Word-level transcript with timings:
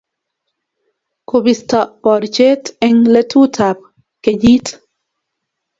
kobisto 1.29 1.77
borchet 2.03 2.63
eng' 2.85 3.05
letutab 3.13 3.77
kenyit. 4.23 4.65